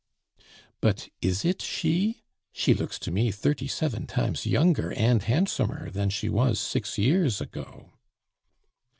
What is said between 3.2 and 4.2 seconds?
thirty seven